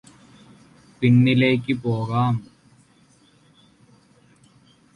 പിന്നിലേയ്ക് 1.01 1.73
പോകാം 1.83 2.33